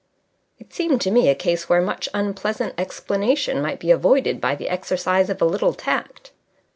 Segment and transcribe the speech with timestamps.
[0.57, 4.67] It seemed to me a case where much unpleasant explanation might be avoided by the
[4.67, 6.31] exercise of a little tact.